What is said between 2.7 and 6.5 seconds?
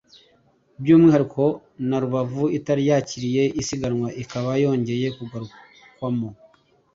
yakiriye isiganwa ikaba yongeye kugarukwamo